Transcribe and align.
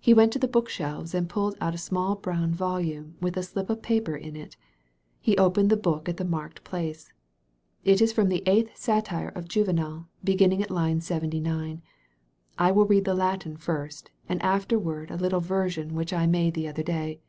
He 0.00 0.12
went 0.12 0.32
to 0.32 0.38
the 0.40 0.48
book 0.48 0.68
shelves 0.68 1.14
and 1.14 1.28
pulled 1.28 1.54
out 1.60 1.76
a 1.76 1.78
small 1.78 2.16
brown 2.16 2.50
volume 2.52 3.14
with 3.20 3.36
a 3.36 3.42
slip 3.44 3.70
of 3.70 3.82
paper 3.82 4.16
in 4.16 4.34
it. 4.34 4.56
He 5.20 5.38
opened 5.38 5.70
the 5.70 5.76
book 5.76 6.08
at 6.08 6.16
the 6.16 6.24
marked 6.24 6.64
place.' 6.64 7.12
*'It 7.84 8.00
is 8.02 8.12
from 8.12 8.30
the 8.30 8.42
Eighth 8.46 8.76
Satire 8.76 9.28
of 9.28 9.46
Juvenal, 9.46 10.08
beginning 10.24 10.60
at 10.60 10.72
line 10.72 11.00
79. 11.00 11.82
I 12.58 12.72
wiU 12.72 12.88
read 12.90 13.04
the 13.04 13.14
Latin 13.14 13.56
first, 13.56 14.10
and 14.28 14.42
afterward 14.42 15.08
a 15.08 15.16
little 15.16 15.38
version 15.40 15.94
which 15.94 16.12
I 16.12 16.26
made 16.26 16.54
the 16.54 16.66
other 16.66 16.82
day." 16.82 17.20